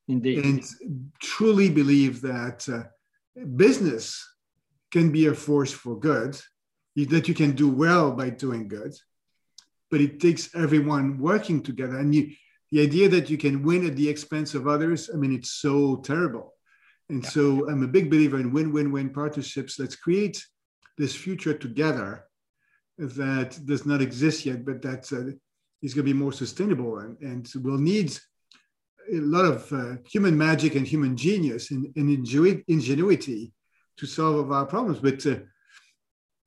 [0.07, 0.45] Indeed.
[0.45, 0.63] And
[1.19, 2.83] truly believe that uh,
[3.65, 4.05] business
[4.91, 6.39] can be a force for good,
[6.95, 8.93] that you can do well by doing good,
[9.93, 11.99] but it takes everyone working together.
[11.99, 12.31] And you,
[12.71, 15.97] the idea that you can win at the expense of others, I mean, it's so
[15.97, 16.55] terrible.
[17.09, 17.29] And yeah.
[17.29, 19.77] so I'm a big believer in win win win partnerships.
[19.77, 20.43] Let's create
[20.97, 22.25] this future together
[22.97, 25.29] that does not exist yet, but that's uh,
[25.83, 28.17] is going to be more sustainable and, and will need
[29.11, 32.09] a lot of uh, human magic and human genius and, and
[32.67, 33.53] ingenuity
[33.97, 34.97] to solve our problems.
[34.97, 35.41] But, uh,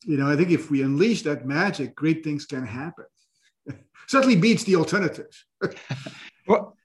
[0.04, 3.04] you know, I think if we unleash that magic, great things can happen.
[4.08, 5.44] Certainly beats the alternatives.
[6.46, 6.76] well,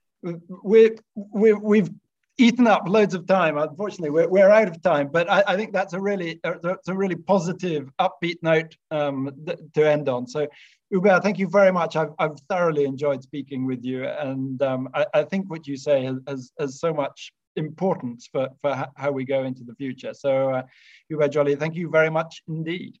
[0.62, 1.90] we, we, we've
[2.38, 3.58] eaten up loads of time.
[3.58, 6.94] Unfortunately, we're, we're out of time, but I, I think that's a really that's a
[6.94, 10.26] really positive, upbeat note um, th- to end on.
[10.26, 10.46] So,
[10.90, 11.96] Hubert, thank you very much.
[11.96, 16.04] I've, I've thoroughly enjoyed speaking with you, and um, I, I, think what you say
[16.04, 20.14] has, has, has, so much importance for, for how we go into the future.
[20.14, 20.62] So, uh,
[21.08, 22.98] Hubert Joly, thank you very much indeed.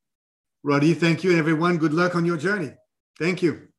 [0.62, 1.78] Roddy, thank you, everyone.
[1.78, 2.72] Good luck on your journey.
[3.18, 3.71] Thank you.